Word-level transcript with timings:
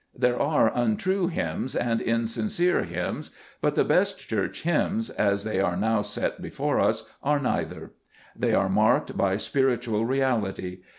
There 0.17 0.41
are 0.41 0.75
untrue 0.75 1.27
hymns 1.27 1.75
and 1.75 2.01
insincere 2.01 2.85
hymns, 2.85 3.29
but 3.61 3.75
the 3.75 3.85
best 3.85 4.17
Church 4.17 4.63
hymns, 4.63 5.11
as 5.11 5.43
they 5.43 5.59
are 5.59 5.77
now 5.77 6.01
set 6.01 6.41
before 6.41 6.79
us, 6.79 7.07
are 7.21 7.39
neither. 7.39 7.91
They 8.35 8.55
are 8.55 8.67
marked 8.67 9.15
by 9.15 9.37
spiritual 9.37 10.03
reality. 10.07 10.79